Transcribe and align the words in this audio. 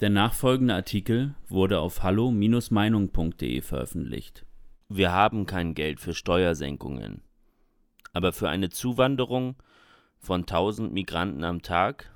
Der 0.00 0.10
nachfolgende 0.10 0.74
Artikel 0.74 1.34
wurde 1.48 1.80
auf 1.80 2.02
hallo-meinung.de 2.02 3.62
veröffentlicht. 3.62 4.44
Wir 4.90 5.12
haben 5.12 5.46
kein 5.46 5.72
Geld 5.72 6.00
für 6.00 6.12
Steuersenkungen. 6.12 7.22
Aber 8.12 8.34
für 8.34 8.50
eine 8.50 8.68
Zuwanderung 8.68 9.56
von 10.18 10.42
1000 10.42 10.92
Migranten 10.92 11.44
am 11.44 11.62
Tag? 11.62 12.14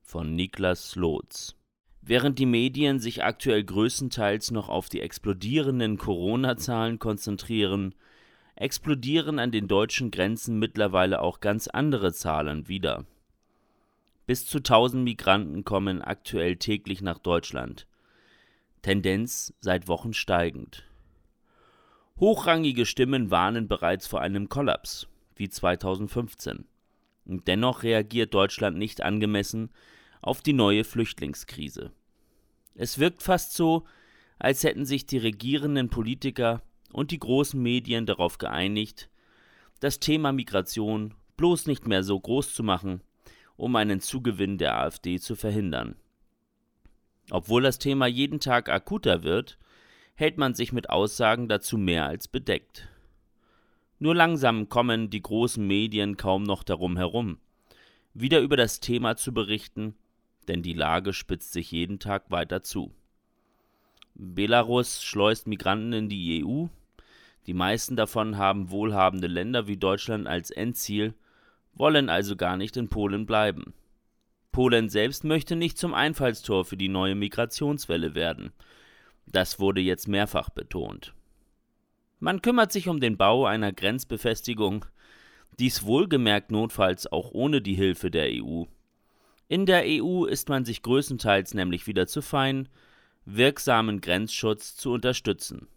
Von 0.00 0.36
Niklas 0.36 0.94
Lotz. 0.94 1.56
Während 2.02 2.38
die 2.38 2.46
Medien 2.46 3.00
sich 3.00 3.24
aktuell 3.24 3.64
größtenteils 3.64 4.52
noch 4.52 4.68
auf 4.68 4.88
die 4.88 5.00
explodierenden 5.00 5.98
Corona-Zahlen 5.98 7.00
konzentrieren, 7.00 7.96
explodieren 8.54 9.40
an 9.40 9.50
den 9.50 9.66
deutschen 9.66 10.12
Grenzen 10.12 10.60
mittlerweile 10.60 11.20
auch 11.20 11.40
ganz 11.40 11.66
andere 11.66 12.12
Zahlen 12.12 12.68
wieder. 12.68 13.06
Bis 14.28 14.44
zu 14.44 14.58
1000 14.58 15.02
Migranten 15.04 15.64
kommen 15.64 16.02
aktuell 16.02 16.56
täglich 16.56 17.00
nach 17.00 17.18
Deutschland. 17.18 17.86
Tendenz 18.82 19.54
seit 19.62 19.88
Wochen 19.88 20.12
steigend. 20.12 20.84
Hochrangige 22.20 22.84
Stimmen 22.84 23.30
warnen 23.30 23.68
bereits 23.68 24.06
vor 24.06 24.20
einem 24.20 24.50
Kollaps, 24.50 25.08
wie 25.34 25.48
2015. 25.48 26.66
Und 27.24 27.48
dennoch 27.48 27.82
reagiert 27.82 28.34
Deutschland 28.34 28.76
nicht 28.76 29.00
angemessen 29.00 29.70
auf 30.20 30.42
die 30.42 30.52
neue 30.52 30.84
Flüchtlingskrise. 30.84 31.90
Es 32.74 32.98
wirkt 32.98 33.22
fast 33.22 33.54
so, 33.54 33.86
als 34.38 34.62
hätten 34.62 34.84
sich 34.84 35.06
die 35.06 35.16
regierenden 35.16 35.88
Politiker 35.88 36.60
und 36.92 37.12
die 37.12 37.18
großen 37.18 37.62
Medien 37.62 38.04
darauf 38.04 38.36
geeinigt, 38.36 39.08
das 39.80 40.00
Thema 40.00 40.32
Migration 40.32 41.14
bloß 41.38 41.66
nicht 41.66 41.86
mehr 41.86 42.02
so 42.02 42.20
groß 42.20 42.52
zu 42.52 42.62
machen 42.62 43.00
um 43.58 43.76
einen 43.76 44.00
Zugewinn 44.00 44.56
der 44.56 44.78
AfD 44.78 45.18
zu 45.18 45.36
verhindern. 45.36 45.96
Obwohl 47.30 47.62
das 47.62 47.78
Thema 47.78 48.06
jeden 48.06 48.40
Tag 48.40 48.70
akuter 48.70 49.24
wird, 49.24 49.58
hält 50.14 50.38
man 50.38 50.54
sich 50.54 50.72
mit 50.72 50.88
Aussagen 50.88 51.48
dazu 51.48 51.76
mehr 51.76 52.06
als 52.06 52.28
bedeckt. 52.28 52.88
Nur 53.98 54.14
langsam 54.14 54.68
kommen 54.68 55.10
die 55.10 55.20
großen 55.20 55.66
Medien 55.66 56.16
kaum 56.16 56.44
noch 56.44 56.62
darum 56.62 56.96
herum, 56.96 57.38
wieder 58.14 58.40
über 58.40 58.56
das 58.56 58.78
Thema 58.80 59.16
zu 59.16 59.34
berichten, 59.34 59.96
denn 60.46 60.62
die 60.62 60.72
Lage 60.72 61.12
spitzt 61.12 61.52
sich 61.52 61.72
jeden 61.72 61.98
Tag 61.98 62.30
weiter 62.30 62.62
zu. 62.62 62.94
Belarus 64.14 65.02
schleust 65.02 65.48
Migranten 65.48 65.92
in 65.92 66.08
die 66.08 66.44
EU, 66.44 66.66
die 67.46 67.54
meisten 67.54 67.96
davon 67.96 68.36
haben 68.36 68.70
wohlhabende 68.70 69.26
Länder 69.26 69.66
wie 69.66 69.76
Deutschland 69.76 70.28
als 70.28 70.50
Endziel 70.52 71.14
wollen 71.78 72.10
also 72.10 72.36
gar 72.36 72.56
nicht 72.56 72.76
in 72.76 72.88
Polen 72.88 73.24
bleiben. 73.24 73.72
Polen 74.52 74.88
selbst 74.88 75.24
möchte 75.24 75.56
nicht 75.56 75.78
zum 75.78 75.94
Einfallstor 75.94 76.64
für 76.64 76.76
die 76.76 76.88
neue 76.88 77.14
Migrationswelle 77.14 78.14
werden. 78.14 78.52
Das 79.26 79.60
wurde 79.60 79.80
jetzt 79.80 80.08
mehrfach 80.08 80.50
betont. 80.50 81.14
Man 82.18 82.42
kümmert 82.42 82.72
sich 82.72 82.88
um 82.88 82.98
den 82.98 83.16
Bau 83.16 83.46
einer 83.46 83.72
Grenzbefestigung, 83.72 84.84
dies 85.60 85.84
wohlgemerkt 85.84 86.50
notfalls 86.50 87.10
auch 87.10 87.30
ohne 87.32 87.60
die 87.62 87.74
Hilfe 87.74 88.10
der 88.10 88.28
EU. 88.30 88.64
In 89.48 89.66
der 89.66 89.84
EU 89.86 90.24
ist 90.24 90.48
man 90.48 90.64
sich 90.64 90.82
größtenteils 90.82 91.54
nämlich 91.54 91.86
wieder 91.86 92.06
zu 92.06 92.22
fein, 92.22 92.68
wirksamen 93.24 94.00
Grenzschutz 94.00 94.76
zu 94.76 94.92
unterstützen. 94.92 95.68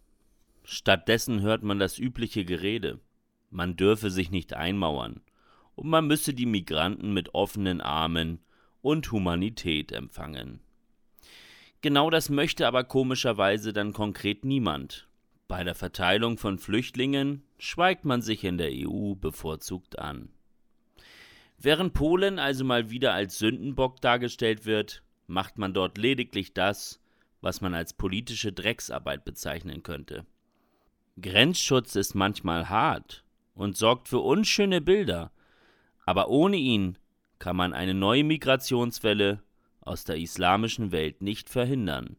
Stattdessen 0.64 1.42
hört 1.42 1.62
man 1.62 1.78
das 1.78 1.98
übliche 1.98 2.44
Gerede. 2.44 2.98
Man 3.50 3.76
dürfe 3.76 4.10
sich 4.10 4.30
nicht 4.30 4.54
einmauern 4.54 5.20
und 5.74 5.88
man 5.88 6.06
müsse 6.06 6.34
die 6.34 6.46
Migranten 6.46 7.12
mit 7.12 7.34
offenen 7.34 7.80
Armen 7.80 8.40
und 8.82 9.10
Humanität 9.12 9.92
empfangen. 9.92 10.60
Genau 11.80 12.10
das 12.10 12.28
möchte 12.28 12.66
aber 12.66 12.84
komischerweise 12.84 13.72
dann 13.72 13.92
konkret 13.92 14.44
niemand. 14.44 15.08
Bei 15.48 15.64
der 15.64 15.74
Verteilung 15.74 16.38
von 16.38 16.58
Flüchtlingen 16.58 17.42
schweigt 17.58 18.04
man 18.04 18.22
sich 18.22 18.44
in 18.44 18.56
der 18.56 18.70
EU 18.72 19.14
bevorzugt 19.14 19.98
an. 19.98 20.30
Während 21.58 21.92
Polen 21.92 22.38
also 22.38 22.64
mal 22.64 22.90
wieder 22.90 23.12
als 23.12 23.38
Sündenbock 23.38 24.00
dargestellt 24.00 24.64
wird, 24.66 25.02
macht 25.26 25.58
man 25.58 25.74
dort 25.74 25.98
lediglich 25.98 26.54
das, 26.54 27.00
was 27.40 27.60
man 27.60 27.74
als 27.74 27.92
politische 27.92 28.52
Drecksarbeit 28.52 29.24
bezeichnen 29.24 29.82
könnte. 29.82 30.24
Grenzschutz 31.20 31.96
ist 31.96 32.14
manchmal 32.14 32.68
hart 32.68 33.24
und 33.54 33.76
sorgt 33.76 34.08
für 34.08 34.20
unschöne 34.20 34.80
Bilder, 34.80 35.32
aber 36.04 36.28
ohne 36.28 36.56
ihn 36.56 36.98
kann 37.38 37.56
man 37.56 37.72
eine 37.72 37.94
neue 37.94 38.24
Migrationswelle 38.24 39.42
aus 39.80 40.04
der 40.04 40.16
islamischen 40.16 40.92
Welt 40.92 41.22
nicht 41.22 41.48
verhindern. 41.48 42.16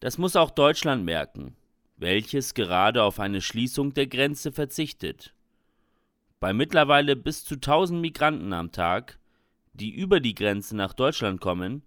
Das 0.00 0.18
muss 0.18 0.36
auch 0.36 0.50
Deutschland 0.50 1.04
merken, 1.04 1.56
welches 1.96 2.54
gerade 2.54 3.02
auf 3.02 3.18
eine 3.18 3.40
Schließung 3.40 3.94
der 3.94 4.06
Grenze 4.06 4.52
verzichtet. 4.52 5.34
Bei 6.38 6.52
mittlerweile 6.52 7.16
bis 7.16 7.44
zu 7.44 7.54
1000 7.54 8.00
Migranten 8.00 8.52
am 8.52 8.70
Tag, 8.70 9.18
die 9.72 9.90
über 9.90 10.20
die 10.20 10.34
Grenze 10.34 10.76
nach 10.76 10.92
Deutschland 10.92 11.40
kommen, 11.40 11.82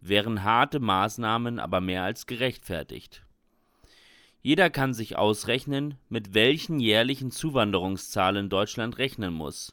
wären 0.00 0.42
harte 0.42 0.80
Maßnahmen 0.80 1.58
aber 1.58 1.80
mehr 1.80 2.02
als 2.02 2.26
gerechtfertigt. 2.26 3.24
Jeder 4.42 4.70
kann 4.70 4.92
sich 4.92 5.16
ausrechnen, 5.16 5.94
mit 6.08 6.34
welchen 6.34 6.80
jährlichen 6.80 7.30
Zuwanderungszahlen 7.30 8.48
Deutschland 8.48 8.98
rechnen 8.98 9.32
muss, 9.32 9.72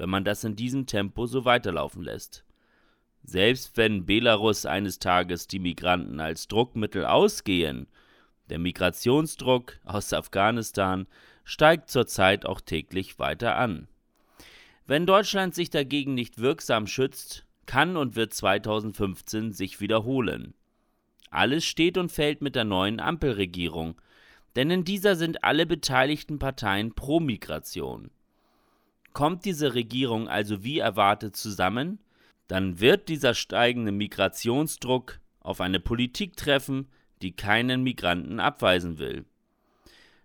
wenn 0.00 0.08
man 0.08 0.24
das 0.24 0.44
in 0.44 0.56
diesem 0.56 0.86
Tempo 0.86 1.26
so 1.26 1.44
weiterlaufen 1.44 2.02
lässt. 2.02 2.42
Selbst 3.22 3.76
wenn 3.76 4.06
Belarus 4.06 4.64
eines 4.64 4.98
Tages 4.98 5.46
die 5.46 5.58
Migranten 5.58 6.20
als 6.20 6.48
Druckmittel 6.48 7.04
ausgehen, 7.04 7.86
der 8.48 8.58
Migrationsdruck 8.58 9.78
aus 9.84 10.14
Afghanistan 10.14 11.06
steigt 11.44 11.90
zurzeit 11.90 12.46
auch 12.46 12.62
täglich 12.62 13.18
weiter 13.18 13.56
an. 13.56 13.88
Wenn 14.86 15.04
Deutschland 15.04 15.54
sich 15.54 15.68
dagegen 15.68 16.14
nicht 16.14 16.38
wirksam 16.38 16.86
schützt, 16.86 17.44
kann 17.66 17.98
und 17.98 18.16
wird 18.16 18.32
2015 18.32 19.52
sich 19.52 19.82
wiederholen. 19.82 20.54
Alles 21.30 21.66
steht 21.66 21.98
und 21.98 22.10
fällt 22.10 22.40
mit 22.40 22.56
der 22.56 22.64
neuen 22.64 23.00
Ampelregierung, 23.00 24.00
denn 24.56 24.70
in 24.70 24.84
dieser 24.84 25.14
sind 25.14 25.44
alle 25.44 25.66
beteiligten 25.66 26.38
Parteien 26.38 26.94
pro 26.94 27.20
Migration. 27.20 28.10
Kommt 29.12 29.44
diese 29.44 29.74
Regierung 29.74 30.28
also 30.28 30.62
wie 30.62 30.78
erwartet 30.78 31.36
zusammen, 31.36 31.98
dann 32.48 32.80
wird 32.80 33.08
dieser 33.08 33.34
steigende 33.34 33.92
Migrationsdruck 33.92 35.20
auf 35.40 35.60
eine 35.60 35.80
Politik 35.80 36.36
treffen, 36.36 36.88
die 37.22 37.32
keinen 37.32 37.82
Migranten 37.82 38.40
abweisen 38.40 38.98
will. 38.98 39.24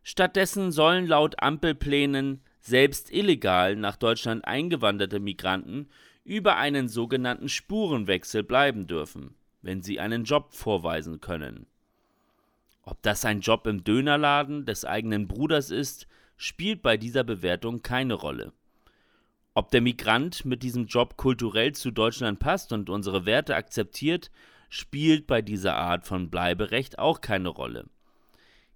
Stattdessen 0.03 0.71
sollen 0.71 1.07
laut 1.07 1.41
Ampelplänen 1.41 2.41
selbst 2.59 3.11
illegal 3.11 3.75
nach 3.75 3.95
Deutschland 3.95 4.45
eingewanderte 4.45 5.19
Migranten 5.19 5.87
über 6.23 6.57
einen 6.57 6.89
sogenannten 6.89 7.49
Spurenwechsel 7.49 8.43
bleiben 8.43 8.87
dürfen, 8.87 9.35
wenn 9.61 9.81
sie 9.81 9.99
einen 9.99 10.23
Job 10.23 10.53
vorweisen 10.53 11.21
können. 11.21 11.67
Ob 12.81 13.01
das 13.01 13.25
ein 13.25 13.41
Job 13.41 13.65
im 13.67 13.83
Dönerladen 13.83 14.65
des 14.65 14.85
eigenen 14.85 15.27
Bruders 15.27 15.71
ist, 15.71 16.07
spielt 16.37 16.81
bei 16.81 16.97
dieser 16.97 17.23
Bewertung 17.23 17.81
keine 17.81 18.13
Rolle. 18.13 18.53
Ob 19.57 19.71
der 19.71 19.79
Migrant 19.79 20.43
mit 20.43 20.63
diesem 20.63 20.85
Job 20.85 21.15
kulturell 21.15 21.71
zu 21.71 21.89
Deutschland 21.89 22.39
passt 22.39 22.73
und 22.73 22.89
unsere 22.89 23.25
Werte 23.25 23.55
akzeptiert, 23.55 24.29
spielt 24.69 25.27
bei 25.27 25.41
dieser 25.41 25.77
Art 25.77 26.05
von 26.05 26.29
Bleiberecht 26.29 26.99
auch 26.99 27.21
keine 27.21 27.47
Rolle. 27.47 27.85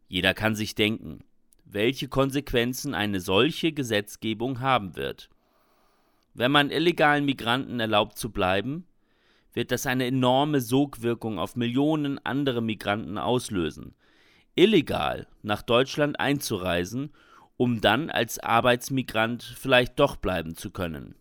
Jeder 0.08 0.34
kann 0.34 0.56
sich 0.56 0.76
denken, 0.76 1.26
welche 1.66 2.08
Konsequenzen 2.08 2.94
eine 2.96 3.20
solche 3.20 3.74
Gesetzgebung 3.74 4.62
haben 4.62 4.96
wird. 4.96 5.30
Wenn 6.34 6.54
man 6.54 6.72
illegalen 6.72 7.26
Migranten 7.26 7.82
erlaubt 7.82 8.18
zu 8.18 8.32
bleiben, 8.32 8.86
wird 9.54 9.72
das 9.72 9.86
eine 9.86 10.06
enorme 10.06 10.62
Sogwirkung 10.62 11.40
auf 11.40 11.58
Millionen 11.58 12.24
andere 12.26 12.62
Migranten 12.62 13.18
auslösen, 13.18 13.96
illegal 14.56 15.28
nach 15.42 15.62
Deutschland 15.62 16.22
einzureisen 16.22 17.12
um 17.60 17.82
dann 17.82 18.10
als 18.10 18.40
Arbeitsmigrant 18.40 19.44
vielleicht 19.44 20.00
doch 20.00 20.16
bleiben 20.16 20.56
zu 20.56 20.72
können. 20.72 21.16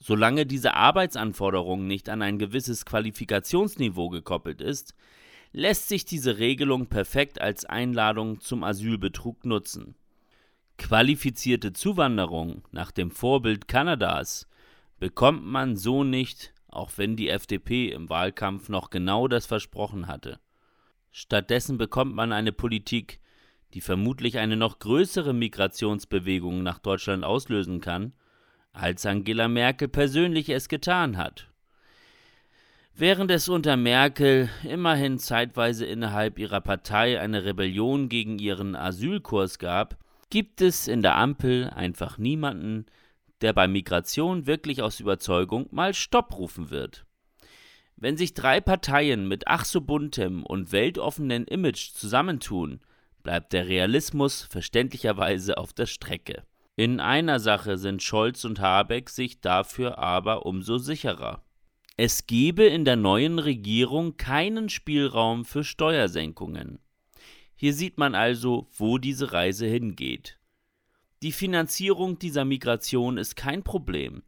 Solange 0.00 0.46
diese 0.46 0.72
Arbeitsanforderung 0.72 1.86
nicht 1.86 2.08
an 2.08 2.22
ein 2.22 2.38
gewisses 2.38 2.86
Qualifikationsniveau 2.86 4.08
gekoppelt 4.08 4.62
ist, 4.62 4.94
lässt 5.52 5.88
sich 5.88 6.06
diese 6.06 6.38
Regelung 6.38 6.86
perfekt 6.86 7.42
als 7.42 7.66
Einladung 7.66 8.40
zum 8.40 8.64
Asylbetrug 8.64 9.44
nutzen. 9.44 9.96
Qualifizierte 10.78 11.74
Zuwanderung 11.74 12.62
nach 12.72 12.90
dem 12.90 13.10
Vorbild 13.10 13.68
Kanadas 13.68 14.48
bekommt 14.98 15.44
man 15.44 15.76
so 15.76 16.04
nicht, 16.04 16.54
auch 16.68 16.92
wenn 16.96 17.16
die 17.16 17.28
FDP 17.28 17.90
im 17.90 18.08
Wahlkampf 18.08 18.70
noch 18.70 18.88
genau 18.88 19.28
das 19.28 19.44
versprochen 19.44 20.06
hatte. 20.06 20.40
Stattdessen 21.10 21.76
bekommt 21.76 22.14
man 22.14 22.32
eine 22.32 22.52
Politik, 22.52 23.20
die 23.74 23.80
vermutlich 23.80 24.38
eine 24.38 24.56
noch 24.56 24.78
größere 24.78 25.34
Migrationsbewegung 25.34 26.62
nach 26.62 26.78
Deutschland 26.78 27.24
auslösen 27.24 27.80
kann, 27.80 28.12
als 28.72 29.04
Angela 29.04 29.48
Merkel 29.48 29.88
persönlich 29.88 30.48
es 30.48 30.68
getan 30.68 31.16
hat. 31.16 31.48
Während 32.96 33.32
es 33.32 33.48
unter 33.48 33.76
Merkel 33.76 34.48
immerhin 34.62 35.18
zeitweise 35.18 35.84
innerhalb 35.84 36.38
ihrer 36.38 36.60
Partei 36.60 37.20
eine 37.20 37.44
Rebellion 37.44 38.08
gegen 38.08 38.38
ihren 38.38 38.76
Asylkurs 38.76 39.58
gab, 39.58 39.98
gibt 40.30 40.60
es 40.60 40.86
in 40.86 41.02
der 41.02 41.16
Ampel 41.16 41.70
einfach 41.70 42.18
niemanden, 42.18 42.86
der 43.40 43.52
bei 43.52 43.66
Migration 43.66 44.46
wirklich 44.46 44.82
aus 44.82 45.00
Überzeugung 45.00 45.66
mal 45.72 45.92
Stopp 45.92 46.38
rufen 46.38 46.70
wird. 46.70 47.04
Wenn 47.96 48.16
sich 48.16 48.34
drei 48.34 48.60
Parteien 48.60 49.26
mit 49.26 49.48
ach 49.48 49.64
so 49.64 49.80
buntem 49.80 50.44
und 50.44 50.70
weltoffenen 50.70 51.46
Image 51.46 51.90
zusammentun, 51.92 52.80
bleibt 53.24 53.52
der 53.52 53.66
Realismus 53.66 54.42
verständlicherweise 54.42 55.58
auf 55.58 55.72
der 55.72 55.86
Strecke. 55.86 56.44
In 56.76 57.00
einer 57.00 57.40
Sache 57.40 57.78
sind 57.78 58.02
Scholz 58.02 58.44
und 58.44 58.60
Habeck 58.60 59.10
sich 59.10 59.40
dafür 59.40 59.98
aber 59.98 60.46
umso 60.46 60.78
sicherer. 60.78 61.44
Es 61.96 62.26
gebe 62.26 62.64
in 62.64 62.84
der 62.84 62.96
neuen 62.96 63.38
Regierung 63.38 64.16
keinen 64.16 64.68
Spielraum 64.68 65.44
für 65.44 65.64
Steuersenkungen. 65.64 66.78
Hier 67.56 67.72
sieht 67.72 67.98
man 67.98 68.14
also, 68.14 68.68
wo 68.76 68.98
diese 68.98 69.32
Reise 69.32 69.66
hingeht. 69.66 70.38
Die 71.22 71.32
Finanzierung 71.32 72.18
dieser 72.18 72.44
Migration 72.44 73.16
ist 73.16 73.36
kein 73.36 73.62
Problem. 73.62 74.22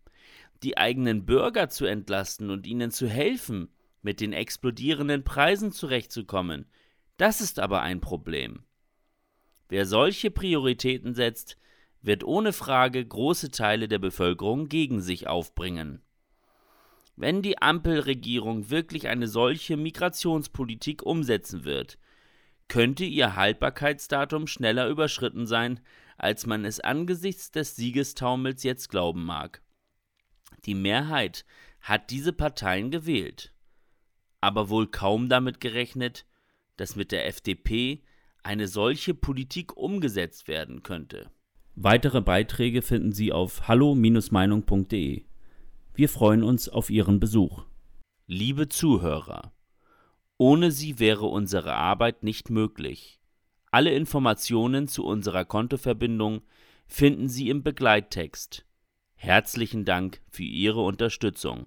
Die 0.62 0.78
eigenen 0.78 1.26
Bürger 1.26 1.69
zu 1.69 1.84
entlasten 1.84 2.50
und 2.50 2.66
ihnen 2.66 2.90
zu 2.90 3.08
helfen, 3.08 3.69
mit 4.00 4.20
den 4.20 4.32
explodierenden 4.32 5.25
Preisen 5.25 5.72
zurechtzukommen, 5.72 6.66
das 7.16 7.40
ist 7.40 7.58
aber 7.58 7.82
ein 7.82 8.00
Problem. 8.00 8.65
Wer 9.68 9.86
solche 9.86 10.30
Prioritäten 10.30 11.14
setzt, 11.14 11.56
wird 12.02 12.22
ohne 12.24 12.52
Frage 12.52 13.04
große 13.04 13.50
Teile 13.50 13.88
der 13.88 13.98
Bevölkerung 13.98 14.68
gegen 14.68 15.00
sich 15.00 15.26
aufbringen. 15.26 16.02
Wenn 17.16 17.42
die 17.42 17.60
Ampelregierung 17.60 18.70
wirklich 18.70 19.08
eine 19.08 19.26
solche 19.26 19.76
Migrationspolitik 19.76 21.02
umsetzen 21.02 21.64
wird, 21.64 21.98
könnte 22.68 23.04
ihr 23.04 23.36
Haltbarkeitsdatum 23.36 24.46
schneller 24.46 24.88
überschritten 24.88 25.46
sein, 25.46 25.80
als 26.19 26.46
man 26.46 26.64
es 26.64 26.80
angesichts 26.80 27.50
des 27.50 27.76
Siegestaumels 27.76 28.62
jetzt 28.62 28.88
glauben 28.88 29.24
mag. 29.24 29.62
Die 30.64 30.74
Mehrheit 30.74 31.44
hat 31.80 32.10
diese 32.10 32.32
Parteien 32.32 32.90
gewählt, 32.90 33.52
aber 34.40 34.69
wohl 34.69 34.88
kaum 34.88 35.28
damit 35.28 35.60
gerechnet, 35.60 36.26
dass 36.76 36.96
mit 36.96 37.12
der 37.12 37.26
FDP 37.26 38.02
eine 38.46 38.69
solche 38.69 39.12
Politik 39.12 39.76
umgesetzt 39.76 40.46
werden 40.46 40.84
könnte. 40.84 41.31
Weitere 41.75 42.20
Beiträge 42.22 42.81
finden 42.81 43.12
Sie 43.12 43.32
auf 43.32 43.66
hallo-meinung.de. 43.66 45.25
Wir 45.94 46.08
freuen 46.08 46.44
uns 46.44 46.69
auf 46.69 46.88
Ihren 46.88 47.19
Besuch. 47.19 47.64
Liebe 48.28 48.69
Zuhörer, 48.69 49.52
ohne 50.38 50.70
Sie 50.70 50.98
wäre 51.00 51.26
unsere 51.26 51.75
Arbeit 51.75 52.22
nicht 52.22 52.48
möglich. 52.48 53.20
Alle 53.72 53.93
Informationen 53.93 54.87
zu 54.87 55.04
unserer 55.04 55.44
Kontoverbindung 55.44 56.43
finden 56.87 57.28
Sie 57.28 57.50
im 57.50 57.62
Begleittext. 57.62 58.64
Herzlichen 59.16 59.84
Dank 59.84 60.22
für 60.31 60.44
Ihre 60.44 60.82
Unterstützung. 60.82 61.66